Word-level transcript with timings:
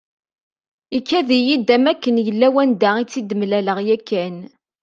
Ikad-iyi-d 0.97 1.69
am 1.75 1.85
akken 1.91 2.17
yella 2.25 2.47
wanda 2.53 2.89
i 2.97 3.05
tt-id-mlaleɣ 3.05 3.77
yakan. 3.87 4.35